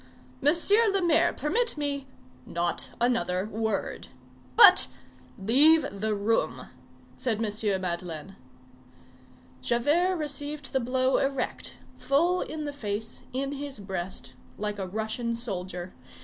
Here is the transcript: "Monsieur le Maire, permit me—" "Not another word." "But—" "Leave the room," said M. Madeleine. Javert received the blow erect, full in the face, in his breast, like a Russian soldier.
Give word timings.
"Monsieur 0.41 0.87
le 0.91 0.99
Maire, 1.03 1.31
permit 1.31 1.77
me—" 1.77 2.07
"Not 2.47 2.89
another 2.99 3.45
word." 3.45 4.07
"But—" 4.55 4.87
"Leave 5.37 5.85
the 5.91 6.15
room," 6.15 6.69
said 7.15 7.37
M. 7.37 7.79
Madeleine. 7.81 8.35
Javert 9.61 10.15
received 10.17 10.73
the 10.73 10.79
blow 10.79 11.17
erect, 11.17 11.77
full 11.99 12.41
in 12.41 12.65
the 12.65 12.73
face, 12.73 13.21
in 13.31 13.51
his 13.51 13.77
breast, 13.79 14.33
like 14.57 14.79
a 14.79 14.87
Russian 14.87 15.35
soldier. 15.35 15.93